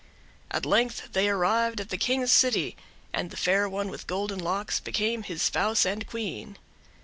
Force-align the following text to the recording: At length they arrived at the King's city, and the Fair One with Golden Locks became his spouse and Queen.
At 0.49 0.65
length 0.65 1.09
they 1.11 1.29
arrived 1.29 1.79
at 1.79 1.89
the 1.89 1.95
King's 1.99 2.31
city, 2.31 2.75
and 3.13 3.29
the 3.29 3.37
Fair 3.37 3.69
One 3.69 3.89
with 3.89 4.07
Golden 4.07 4.39
Locks 4.39 4.79
became 4.79 5.21
his 5.21 5.43
spouse 5.43 5.85
and 5.85 6.07
Queen. 6.07 6.57